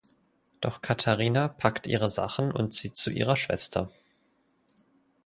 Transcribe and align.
Doch 0.61 0.81
Katharina 0.81 1.47
packt 1.47 1.85
ihre 1.85 2.09
Sachen 2.09 2.51
und 2.51 2.71
zieht 2.73 2.95
zu 2.95 3.11
ihrer 3.11 3.35
Schwester. 3.35 3.91